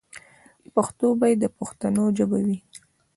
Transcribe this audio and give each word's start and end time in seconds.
پښتو 0.75 1.07
باید 1.19 1.37
د 1.41 1.45
پښتنو 1.57 2.03
ژبه 2.17 2.39
وي. 2.47 2.57